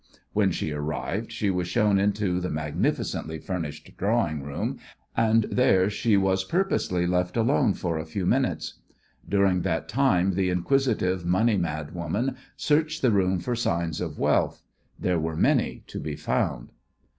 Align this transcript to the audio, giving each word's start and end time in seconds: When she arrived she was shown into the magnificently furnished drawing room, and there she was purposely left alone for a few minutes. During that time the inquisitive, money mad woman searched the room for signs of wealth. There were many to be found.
When 0.33 0.49
she 0.49 0.71
arrived 0.71 1.31
she 1.31 1.51
was 1.51 1.67
shown 1.67 1.99
into 1.99 2.39
the 2.39 2.49
magnificently 2.49 3.37
furnished 3.37 3.95
drawing 3.97 4.41
room, 4.41 4.79
and 5.15 5.43
there 5.43 5.91
she 5.91 6.17
was 6.17 6.43
purposely 6.43 7.05
left 7.05 7.37
alone 7.37 7.75
for 7.75 7.99
a 7.99 8.05
few 8.07 8.25
minutes. 8.25 8.79
During 9.29 9.61
that 9.61 9.87
time 9.87 10.33
the 10.33 10.49
inquisitive, 10.49 11.23
money 11.23 11.55
mad 11.57 11.93
woman 11.93 12.35
searched 12.57 13.03
the 13.03 13.11
room 13.11 13.37
for 13.37 13.55
signs 13.55 14.01
of 14.01 14.17
wealth. 14.17 14.63
There 14.99 15.19
were 15.19 15.35
many 15.35 15.83
to 15.85 15.99
be 15.99 16.15
found. 16.15 16.71